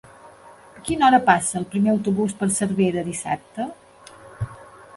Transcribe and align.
A 0.79 0.79
quina 0.87 1.05
hora 1.07 1.19
passa 1.27 1.59
el 1.59 1.67
primer 1.75 1.93
autobús 1.93 2.35
per 2.41 2.49
Cervera 2.57 3.07
dissabte? 3.13 3.69